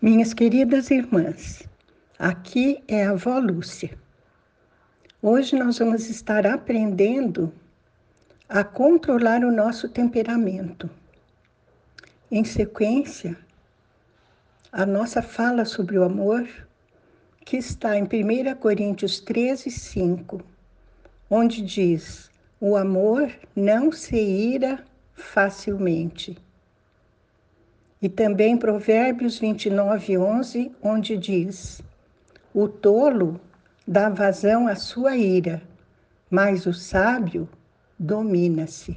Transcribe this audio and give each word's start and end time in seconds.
Minhas 0.00 0.32
queridas 0.32 0.92
irmãs, 0.92 1.68
aqui 2.16 2.84
é 2.86 3.04
a 3.04 3.10
avó 3.10 3.36
Lúcia. 3.40 3.98
Hoje 5.20 5.56
nós 5.56 5.80
vamos 5.80 6.08
estar 6.08 6.46
aprendendo 6.46 7.52
a 8.48 8.62
controlar 8.62 9.42
o 9.42 9.50
nosso 9.50 9.88
temperamento. 9.88 10.88
Em 12.30 12.44
sequência, 12.44 13.36
a 14.70 14.86
nossa 14.86 15.20
fala 15.20 15.64
sobre 15.64 15.98
o 15.98 16.04
amor, 16.04 16.48
que 17.44 17.56
está 17.56 17.98
em 17.98 18.04
1 18.04 18.54
Coríntios 18.54 19.18
13, 19.18 19.68
5, 19.68 20.40
onde 21.28 21.60
diz: 21.60 22.30
O 22.60 22.76
amor 22.76 23.32
não 23.56 23.90
se 23.90 24.14
ira 24.16 24.78
facilmente 25.12 26.38
e 28.00 28.08
também 28.08 28.56
Provérbios 28.56 29.38
29, 29.38 30.18
11, 30.18 30.72
onde 30.82 31.16
diz: 31.16 31.82
O 32.54 32.68
tolo 32.68 33.40
dá 33.86 34.08
vazão 34.08 34.68
à 34.68 34.76
sua 34.76 35.16
ira, 35.16 35.60
mas 36.30 36.66
o 36.66 36.72
sábio 36.72 37.48
domina-se. 37.98 38.96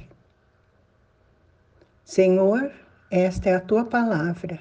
Senhor, 2.04 2.70
esta 3.10 3.50
é 3.50 3.54
a 3.56 3.60
tua 3.60 3.84
palavra. 3.84 4.60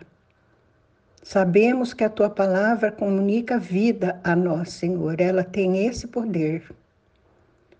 Sabemos 1.21 1.93
que 1.93 2.03
a 2.03 2.09
tua 2.09 2.29
palavra 2.29 2.91
comunica 2.91 3.59
vida 3.59 4.19
a 4.23 4.35
nós, 4.35 4.71
Senhor. 4.71 5.21
Ela 5.21 5.43
tem 5.43 5.85
esse 5.85 6.07
poder. 6.07 6.63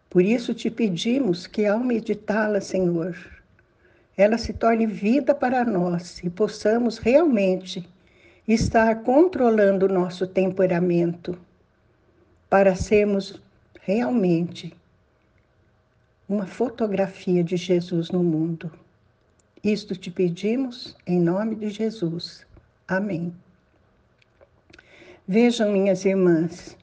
Por 0.10 0.22
isso 0.22 0.54
te 0.54 0.70
pedimos 0.70 1.48
que, 1.48 1.66
ao 1.66 1.80
meditá-la, 1.80 2.62
Senhor, 2.62 3.18
ela 4.22 4.38
se 4.38 4.54
torne 4.54 4.86
vida 4.86 5.34
para 5.34 5.66
nós 5.66 6.20
e 6.24 6.30
possamos 6.30 7.00
realmente 7.00 7.90
estar 8.48 9.02
controlando 9.02 9.88
o 9.88 9.92
nosso 9.92 10.28
temperamento 10.28 11.36
para 12.48 12.76
sermos 12.76 13.42
realmente 13.82 14.74
uma 16.30 16.46
fotografia 16.46 17.44
de 17.44 17.58
Jesus 17.58 18.12
no 18.12 18.24
mundo. 18.24 18.72
Isto 19.64 19.96
te 19.96 20.12
pedimos 20.12 20.96
em 21.08 21.20
nome 21.20 21.56
de 21.56 21.70
Jesus. 21.70 22.46
Amém. 22.88 23.34
Vejam, 25.28 25.72
minhas 25.72 26.06
irmãs, 26.06 26.78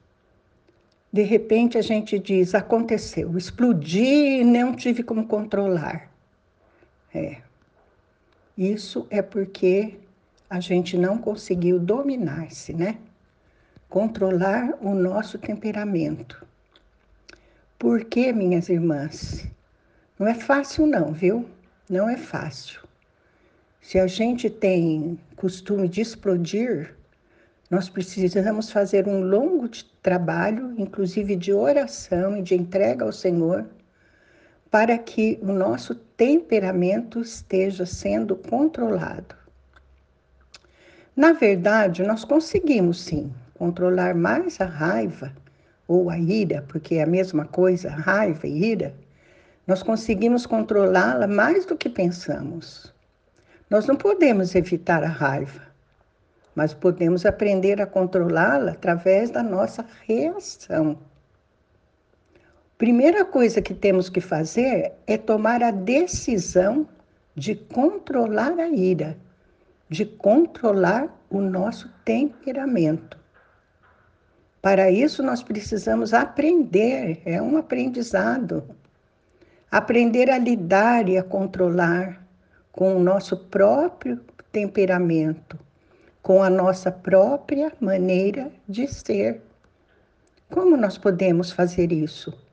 de 1.13 1.23
repente 1.23 1.79
a 1.79 1.83
gente 1.83 2.19
diz: 2.19 2.55
aconteceu, 2.55 3.39
explodi 3.39 4.41
e 4.41 4.45
não 4.45 4.75
tive 4.75 5.05
como 5.05 5.27
controlar. 5.27 6.18
É. 7.15 7.39
Isso 8.57 9.07
é 9.11 9.23
porque 9.23 9.99
a 10.51 10.61
gente 10.61 10.97
não 10.97 11.19
conseguiu 11.19 11.79
dominar-se, 11.79 12.73
né? 12.73 12.99
Controlar 13.89 14.77
o 14.81 14.95
nosso 14.95 15.39
temperamento. 15.39 16.47
Por 17.79 18.05
quê, 18.05 18.33
minhas 18.33 18.69
irmãs? 18.69 19.47
Não 20.19 20.27
é 20.27 20.35
fácil, 20.35 20.87
não, 20.87 21.13
viu? 21.13 21.49
Não 21.89 22.09
é 22.09 22.17
fácil. 22.17 22.81
Se 23.81 23.99
a 23.99 24.07
gente 24.07 24.51
tem 24.51 25.19
costume 25.37 25.89
de 25.89 26.01
explodir, 26.01 26.95
nós 27.71 27.89
precisamos 27.89 28.71
fazer 28.71 29.07
um 29.07 29.21
longo 29.21 29.69
trabalho, 30.03 30.75
inclusive 30.77 31.37
de 31.37 31.53
oração 31.53 32.37
e 32.37 32.43
de 32.43 32.55
entrega 32.55 33.05
ao 33.05 33.13
Senhor, 33.13 33.67
para 34.71 34.99
que 34.99 35.39
o 35.41 35.53
nosso 35.53 35.95
temperamento 36.19 37.21
esteja 37.21 37.87
sendo 37.87 38.35
controlado. 38.35 39.37
Na 41.15 41.33
verdade, 41.33 42.03
nós 42.03 42.25
conseguimos 42.25 43.01
sim 43.01 43.33
controlar 43.55 44.17
mais 44.17 44.61
a 44.61 44.65
raiva 44.65 45.33
ou 45.87 46.11
a 46.11 46.19
ira, 46.19 46.65
porque 46.67 46.97
é 46.97 47.05
a 47.05 47.07
mesma 47.07 47.45
coisa, 47.45 47.89
raiva 47.89 48.49
e 48.49 48.65
ira. 48.65 48.93
Nós 49.65 49.81
conseguimos 49.81 50.45
controlá-la 50.45 51.29
mais 51.29 51.65
do 51.65 51.77
que 51.77 51.89
pensamos. 51.89 52.93
Nós 53.71 53.87
não 53.87 53.95
podemos 53.95 54.57
evitar 54.57 55.05
a 55.05 55.09
raiva, 55.09 55.69
mas 56.53 56.75
podemos 56.75 57.25
aprender 57.27 57.81
a 57.81 57.87
controlá-la 57.87 58.73
através 58.73 59.31
da 59.31 59.43
nossa 59.43 59.87
reação. 60.05 60.99
Primeira 62.79 63.25
coisa 63.25 63.61
que 63.61 63.75
temos 63.75 64.09
que 64.09 64.21
fazer 64.21 64.93
é 65.05 65.19
tomar 65.19 65.65
a 65.65 65.73
decisão 65.73 66.89
de 67.35 67.57
controlar 67.57 68.57
a 68.57 68.69
ira, 68.69 69.19
de 69.89 70.07
controlar 70.07 71.13
o 71.29 71.41
nosso 71.41 71.91
temperamento. 72.05 73.19
Para 74.63 74.93
isso, 74.93 75.25
nós 75.25 75.43
precisamos 75.43 76.15
aprender, 76.15 77.21
é 77.25 77.43
um 77.43 77.57
aprendizado. 77.57 78.63
Aprender 79.69 80.31
a 80.31 80.39
lidar 80.39 81.09
e 81.09 81.19
a 81.19 81.25
controlar 81.25 82.25
com 82.71 82.95
o 82.95 83.01
nosso 83.01 83.37
próprio 83.37 84.21
temperamento, 84.53 85.59
com 86.23 86.45
a 86.45 86.49
nossa 86.49 86.93
própria 86.93 87.73
maneira 87.81 88.53
de 88.69 88.87
ser. 88.87 89.43
Como 90.49 90.77
nós 90.77 90.97
podemos 90.97 91.51
fazer 91.51 91.91
isso? 91.91 92.47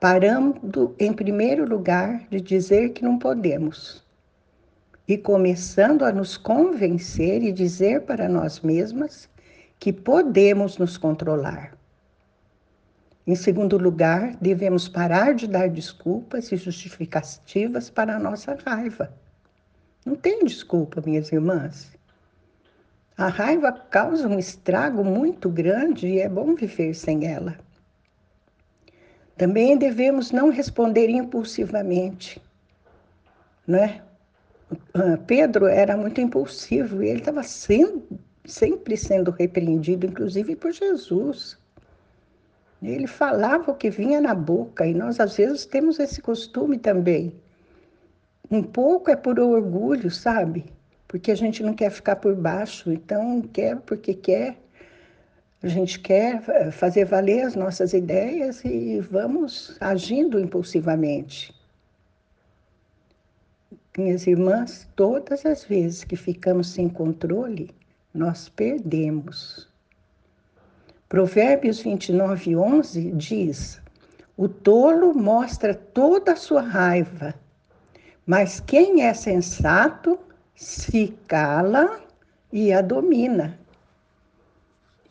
Parando 0.00 0.96
em 0.98 1.12
primeiro 1.12 1.68
lugar 1.68 2.26
de 2.30 2.40
dizer 2.40 2.88
que 2.94 3.04
não 3.04 3.18
podemos 3.18 4.02
e 5.06 5.18
começando 5.18 6.06
a 6.06 6.10
nos 6.10 6.38
convencer 6.38 7.42
e 7.42 7.52
dizer 7.52 8.02
para 8.02 8.26
nós 8.26 8.60
mesmas 8.60 9.28
que 9.78 9.92
podemos 9.92 10.78
nos 10.78 10.96
controlar. 10.96 11.76
Em 13.26 13.34
segundo 13.34 13.76
lugar, 13.76 14.36
devemos 14.40 14.88
parar 14.88 15.34
de 15.34 15.46
dar 15.46 15.68
desculpas 15.68 16.50
e 16.50 16.56
justificativas 16.56 17.90
para 17.90 18.16
a 18.16 18.18
nossa 18.18 18.56
raiva. 18.64 19.12
Não 20.06 20.16
tem 20.16 20.44
desculpa, 20.44 21.02
minhas 21.04 21.30
irmãs. 21.30 21.92
A 23.18 23.28
raiva 23.28 23.70
causa 23.70 24.26
um 24.26 24.38
estrago 24.38 25.04
muito 25.04 25.50
grande 25.50 26.06
e 26.06 26.20
é 26.20 26.28
bom 26.28 26.54
viver 26.54 26.94
sem 26.94 27.26
ela. 27.26 27.58
Também 29.40 29.78
devemos 29.78 30.32
não 30.32 30.50
responder 30.50 31.08
impulsivamente, 31.08 32.38
né? 33.66 34.02
Pedro 35.26 35.66
era 35.66 35.96
muito 35.96 36.20
impulsivo 36.20 37.02
e 37.02 37.08
ele 37.08 37.20
estava 37.20 37.42
sempre 37.42 38.98
sendo 38.98 39.30
repreendido, 39.30 40.04
inclusive 40.04 40.54
por 40.56 40.72
Jesus. 40.74 41.58
Ele 42.82 43.06
falava 43.06 43.70
o 43.70 43.74
que 43.74 43.88
vinha 43.88 44.20
na 44.20 44.34
boca 44.34 44.86
e 44.86 44.92
nós 44.92 45.18
às 45.18 45.38
vezes 45.38 45.64
temos 45.64 45.98
esse 45.98 46.20
costume 46.20 46.76
também. 46.76 47.34
Um 48.50 48.62
pouco 48.62 49.10
é 49.10 49.16
por 49.16 49.40
orgulho, 49.40 50.10
sabe? 50.10 50.66
Porque 51.08 51.30
a 51.30 51.34
gente 51.34 51.62
não 51.62 51.72
quer 51.72 51.88
ficar 51.88 52.16
por 52.16 52.36
baixo, 52.36 52.92
então 52.92 53.40
quer 53.40 53.78
porque 53.78 54.12
quer 54.12 54.58
a 55.62 55.68
gente 55.68 56.00
quer 56.00 56.42
eh, 56.48 56.70
fazer 56.70 57.04
valer 57.04 57.42
as 57.42 57.54
nossas 57.54 57.92
ideias 57.92 58.64
e 58.64 58.98
vamos 59.00 59.76
agindo 59.78 60.40
impulsivamente. 60.40 61.54
Minhas 63.98 64.26
irmãs, 64.26 64.88
todas 64.96 65.44
as 65.44 65.64
vezes 65.64 66.04
que 66.04 66.16
ficamos 66.16 66.68
sem 66.68 66.88
controle, 66.88 67.70
nós 68.14 68.48
perdemos. 68.48 69.68
Provérbios 71.08 71.80
29, 71.80 72.56
11 72.56 73.12
diz: 73.12 73.82
O 74.38 74.48
tolo 74.48 75.12
mostra 75.12 75.74
toda 75.74 76.32
a 76.32 76.36
sua 76.36 76.62
raiva, 76.62 77.34
mas 78.24 78.60
quem 78.60 79.02
é 79.02 79.12
sensato 79.12 80.18
se 80.54 81.08
cala 81.28 82.00
e 82.50 82.72
a 82.72 82.80
domina. 82.80 83.59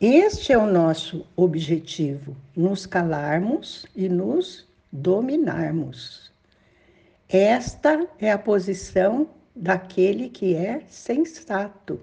Este 0.02 0.50
é 0.50 0.56
o 0.56 0.64
nosso 0.64 1.26
objetivo: 1.36 2.34
nos 2.56 2.86
calarmos 2.86 3.84
e 3.94 4.08
nos 4.08 4.66
dominarmos. 4.90 6.32
Esta 7.28 8.08
é 8.18 8.32
a 8.32 8.38
posição 8.38 9.28
daquele 9.54 10.30
que 10.30 10.54
é 10.54 10.84
sensato. 10.88 12.00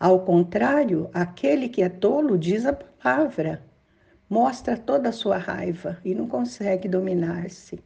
Ao 0.00 0.20
contrário, 0.20 1.10
aquele 1.12 1.68
que 1.68 1.82
é 1.82 1.90
tolo 1.90 2.38
diz 2.38 2.64
a 2.64 2.72
palavra, 2.72 3.62
mostra 4.30 4.74
toda 4.74 5.10
a 5.10 5.12
sua 5.12 5.36
raiva 5.36 5.98
e 6.02 6.14
não 6.14 6.26
consegue 6.26 6.88
dominar-se. 6.88 7.78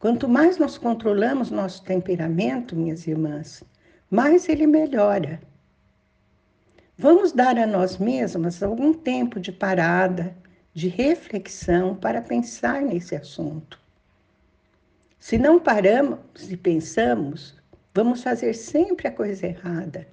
Quanto 0.00 0.28
mais 0.28 0.58
nós 0.58 0.76
controlamos 0.76 1.48
nosso 1.48 1.84
temperamento, 1.84 2.74
minhas 2.74 3.06
irmãs, 3.06 3.62
mais 4.10 4.48
ele 4.48 4.66
melhora 4.66 5.40
Vamos 7.02 7.32
dar 7.32 7.56
a 7.56 7.66
nós 7.66 7.96
mesmas 7.96 8.62
algum 8.62 8.92
tempo 8.92 9.40
de 9.40 9.50
parada, 9.50 10.36
de 10.74 10.86
reflexão 10.86 11.96
para 11.96 12.20
pensar 12.20 12.82
nesse 12.82 13.16
assunto. 13.16 13.80
Se 15.18 15.38
não 15.38 15.58
paramos 15.58 16.18
e 16.50 16.58
pensamos, 16.58 17.56
vamos 17.94 18.22
fazer 18.22 18.52
sempre 18.52 19.08
a 19.08 19.10
coisa 19.10 19.46
errada 19.46 20.06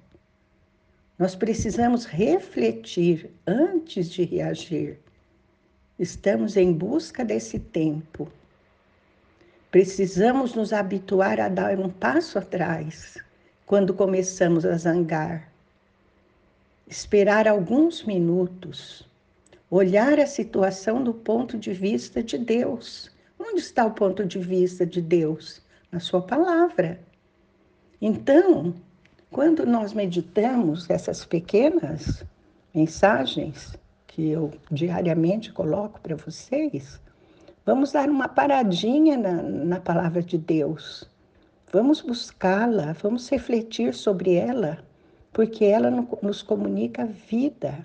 Nós 1.18 1.34
precisamos 1.34 2.06
refletir 2.06 3.30
antes 3.46 4.08
de 4.08 4.24
reagir. 4.24 4.98
Estamos 5.98 6.56
em 6.56 6.72
busca 6.72 7.22
desse 7.22 7.58
tempo. 7.58 8.32
Precisamos 9.70 10.54
nos 10.54 10.72
habituar 10.72 11.38
a 11.38 11.50
dar 11.50 11.78
um 11.78 11.90
passo 11.90 12.38
atrás 12.38 13.18
quando 13.66 13.92
começamos 13.92 14.64
a 14.64 14.74
zangar. 14.78 15.57
Esperar 16.90 17.46
alguns 17.46 18.02
minutos, 18.02 19.06
olhar 19.70 20.18
a 20.18 20.26
situação 20.26 21.04
do 21.04 21.12
ponto 21.12 21.58
de 21.58 21.70
vista 21.70 22.22
de 22.22 22.38
Deus. 22.38 23.10
Onde 23.38 23.60
está 23.60 23.84
o 23.84 23.90
ponto 23.90 24.24
de 24.24 24.38
vista 24.38 24.86
de 24.86 25.02
Deus? 25.02 25.60
Na 25.92 26.00
Sua 26.00 26.22
palavra. 26.22 26.98
Então, 28.00 28.74
quando 29.30 29.66
nós 29.66 29.92
meditamos 29.92 30.88
essas 30.88 31.26
pequenas 31.26 32.24
mensagens 32.74 33.76
que 34.06 34.30
eu 34.30 34.50
diariamente 34.70 35.52
coloco 35.52 36.00
para 36.00 36.16
vocês, 36.16 36.98
vamos 37.66 37.92
dar 37.92 38.08
uma 38.08 38.28
paradinha 38.28 39.18
na, 39.18 39.42
na 39.42 39.78
palavra 39.78 40.22
de 40.22 40.38
Deus. 40.38 41.06
Vamos 41.70 42.00
buscá-la, 42.00 42.94
vamos 42.94 43.28
refletir 43.28 43.92
sobre 43.92 44.36
ela, 44.36 44.78
porque 45.38 45.66
ela 45.66 45.88
nos 46.20 46.42
comunica 46.42 47.06
vida. 47.06 47.84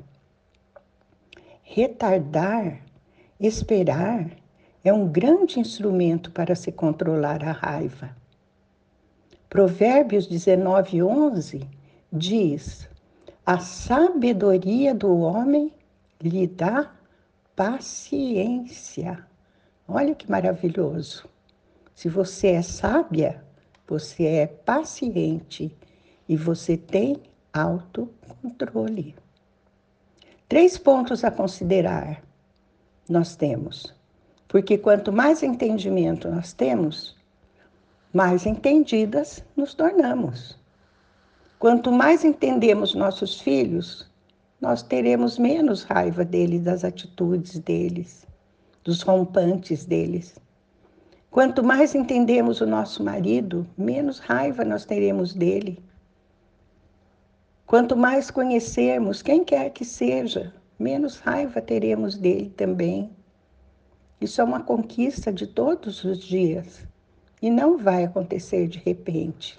Retardar, 1.62 2.82
esperar, 3.40 4.28
é 4.84 4.92
um 4.92 5.08
grande 5.08 5.60
instrumento 5.60 6.32
para 6.32 6.56
se 6.56 6.72
controlar 6.72 7.44
a 7.44 7.52
raiva. 7.52 8.10
Provérbios 9.48 10.26
19, 10.26 11.04
11 11.04 11.70
diz: 12.12 12.90
A 13.46 13.60
sabedoria 13.60 14.96
do 14.96 15.16
homem 15.20 15.72
lhe 16.20 16.48
dá 16.48 16.92
paciência. 17.56 19.28
Olha 19.88 20.16
que 20.16 20.28
maravilhoso. 20.28 21.30
Se 21.94 22.10
você 22.10 22.48
é 22.48 22.64
sábia, 22.64 23.46
você 23.88 24.26
é 24.26 24.48
paciente 24.48 25.72
e 26.28 26.36
você 26.36 26.76
tem 26.76 27.22
autocontrole. 27.54 29.16
Três 30.50 30.78
pontos 30.78 31.24
a 31.24 31.32
considerar 31.32 32.22
nós 33.08 33.36
temos. 33.36 33.94
Porque 34.48 34.78
quanto 34.78 35.12
mais 35.12 35.42
entendimento 35.42 36.30
nós 36.30 36.54
temos, 36.54 37.16
mais 38.14 38.46
entendidas 38.46 39.44
nos 39.56 39.74
tornamos. 39.74 40.58
Quanto 41.58 41.92
mais 41.92 42.24
entendemos 42.24 42.94
nossos 42.94 43.40
filhos, 43.42 44.08
nós 44.62 44.84
teremos 44.84 45.38
menos 45.38 45.84
raiva 45.84 46.24
deles, 46.24 46.62
das 46.62 46.84
atitudes 46.84 47.58
deles, 47.60 48.28
dos 48.84 49.02
rompantes 49.02 49.86
deles. 49.86 50.36
Quanto 51.32 51.64
mais 51.64 51.96
entendemos 51.96 52.62
o 52.62 52.68
nosso 52.68 53.04
marido, 53.04 53.66
menos 53.76 54.20
raiva 54.20 54.64
nós 54.64 54.86
teremos 54.86 55.34
dele. 55.34 55.84
Quanto 57.74 57.98
mais 57.98 58.30
conhecermos 58.30 59.24
quem 59.24 59.44
quer 59.44 59.72
que 59.72 59.84
seja, 59.84 60.54
menos 60.78 61.18
raiva 61.18 61.60
teremos 61.60 62.16
dele 62.16 62.54
também. 62.56 63.10
Isso 64.22 64.40
é 64.40 64.44
uma 64.44 64.62
conquista 64.62 65.34
de 65.34 65.48
todos 65.48 66.04
os 66.04 66.20
dias. 66.20 66.86
E 67.42 67.50
não 67.50 67.75
vai 67.80 68.04
acontecer 68.04 68.68
de 68.68 68.78
repente. 68.78 69.58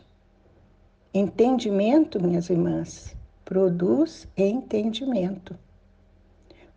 Entendimento, 1.12 2.22
minhas 2.22 2.48
irmãs, 2.48 3.16
produz 3.44 4.28
entendimento. 4.36 5.58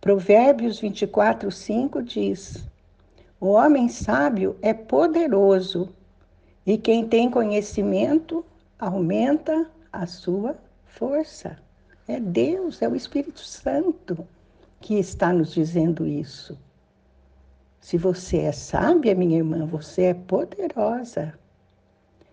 Provérbios 0.02 0.80
24, 0.80 1.52
5 1.52 2.02
diz: 2.02 2.68
O 3.40 3.50
homem 3.50 3.90
sábio 3.90 4.58
é 4.60 4.74
poderoso, 4.74 5.90
e 6.66 6.80
quem 6.80 7.08
tem 7.08 7.30
conhecimento 7.30 8.44
aumenta 8.80 9.70
a 9.94 10.08
sua 10.08 10.58
força. 10.88 11.58
É 12.08 12.20
Deus, 12.20 12.82
é 12.82 12.88
o 12.88 12.96
Espírito 12.96 13.42
Santo 13.42 14.28
que 14.80 14.96
está 14.96 15.34
nos 15.34 15.54
dizendo 15.54 16.06
isso. 16.06 16.58
Se 17.80 17.98
você 17.98 18.40
é 18.40 18.52
sábia, 18.52 19.16
minha 19.16 19.38
irmã, 19.38 19.66
você 19.66 20.04
é 20.04 20.14
poderosa. 20.14 21.38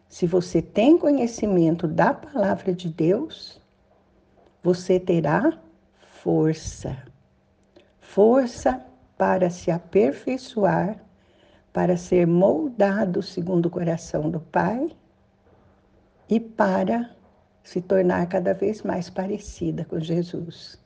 Se 0.09 0.27
você 0.27 0.63
tem 0.63 0.99
conhecimento 0.99 1.87
da 1.87 2.15
palavra 2.15 2.73
de 2.73 2.89
Deus, 2.89 3.61
você 4.63 4.99
terá 4.99 5.59
força. 6.23 6.97
Força 8.01 8.85
para 9.17 9.51
se 9.51 9.71
aperfeiçoar, 9.71 11.05
para 11.73 11.97
ser 11.97 12.27
moldado 12.27 13.23
segundo 13.23 13.67
o 13.67 13.71
coração 13.71 14.31
do 14.31 14.41
Pai 14.41 14.91
e 16.29 16.39
para 16.39 17.14
se 17.65 17.81
tornar 17.81 18.29
cada 18.29 18.53
vez 18.53 18.83
mais 18.83 19.09
parecida 19.11 19.85
com 19.87 19.99
Jesus. 19.99 20.79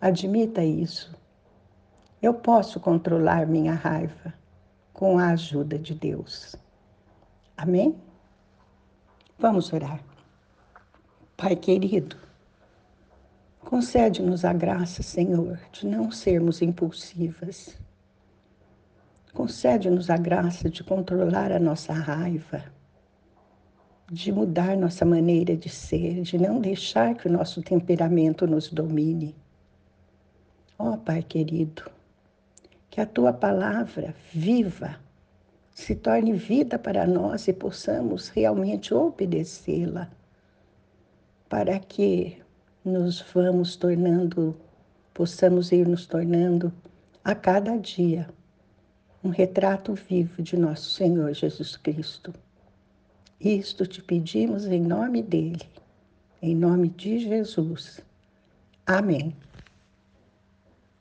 Admita 0.00 0.64
isso. 0.64 1.14
Eu 2.22 2.34
posso 2.34 2.80
controlar 2.80 3.46
minha 3.46 3.74
raiva 3.74 4.34
com 4.92 5.18
a 5.18 5.28
ajuda 5.28 5.78
de 5.78 5.94
Deus. 5.94 6.56
Amém? 7.56 7.96
Vamos 9.38 9.72
orar. 9.72 10.02
Pai 11.36 11.56
querido, 11.56 12.16
concede-nos 13.60 14.44
a 14.44 14.52
graça, 14.52 15.02
Senhor, 15.02 15.58
de 15.72 15.86
não 15.86 16.10
sermos 16.10 16.60
impulsivas. 16.60 17.78
Concede-nos 19.32 20.10
a 20.10 20.16
graça 20.16 20.68
de 20.68 20.82
controlar 20.82 21.52
a 21.52 21.58
nossa 21.58 21.92
raiva, 21.92 22.64
de 24.10 24.32
mudar 24.32 24.76
nossa 24.76 25.04
maneira 25.04 25.56
de 25.56 25.68
ser, 25.68 26.22
de 26.22 26.36
não 26.36 26.60
deixar 26.60 27.14
que 27.14 27.28
o 27.28 27.32
nosso 27.32 27.62
temperamento 27.62 28.44
nos 28.44 28.68
domine. 28.68 29.36
Ó 30.76 30.94
oh, 30.94 30.98
Pai 30.98 31.22
querido, 31.22 31.88
que 32.90 33.00
a 33.00 33.06
tua 33.06 33.32
palavra 33.32 34.12
viva 34.32 34.98
se 35.72 35.94
torne 35.94 36.32
vida 36.32 36.76
para 36.76 37.06
nós 37.06 37.46
e 37.46 37.52
possamos 37.52 38.28
realmente 38.28 38.92
obedecê-la, 38.92 40.10
para 41.48 41.78
que 41.78 42.36
nos 42.84 43.24
vamos 43.32 43.76
tornando, 43.76 44.56
possamos 45.14 45.70
ir 45.70 45.86
nos 45.86 46.06
tornando 46.06 46.72
a 47.22 47.34
cada 47.34 47.76
dia 47.76 48.28
um 49.22 49.28
retrato 49.28 49.94
vivo 49.94 50.42
de 50.42 50.56
nosso 50.56 50.90
Senhor 50.90 51.32
Jesus 51.32 51.76
Cristo. 51.76 52.32
Isto 53.40 53.86
te 53.86 54.02
pedimos 54.02 54.66
em 54.66 54.82
nome 54.82 55.22
dele, 55.22 55.62
em 56.42 56.54
nome 56.54 56.90
de 56.90 57.20
Jesus. 57.20 58.02
Amém. 58.86 59.34